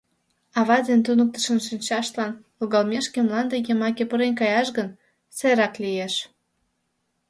[0.59, 4.87] Ава ден туныктышын шинчаштлан логалмешке мланде йымаке пурен каяш гын,
[5.37, 6.13] сайрак лиеш.